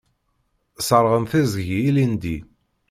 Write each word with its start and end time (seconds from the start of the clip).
Sserɣen 0.81 1.23
tiẓgi 1.31 1.77
ilindi. 1.89 2.37